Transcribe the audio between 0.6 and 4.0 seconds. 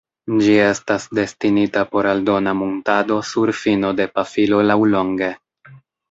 estas destinita por aldona muntado sur fino